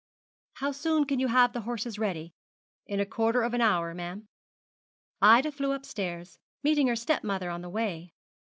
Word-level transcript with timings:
'How 0.53 0.71
soon 0.71 1.05
can 1.05 1.19
you 1.19 1.27
have 1.27 1.53
the 1.53 1.61
horses 1.61 1.99
ready?' 1.99 2.33
'In 2.87 2.99
a 2.99 3.05
quarter 3.05 3.43
of 3.43 3.53
an 3.53 3.61
hour, 3.61 3.93
ma'am.' 3.93 4.27
Ida 5.21 5.51
flew 5.51 5.73
upstairs, 5.73 6.39
meeting 6.63 6.87
her 6.87 6.95
step 6.95 7.23
mother 7.23 7.51
on 7.51 7.61
the 7.61 7.69
way. 7.69 8.11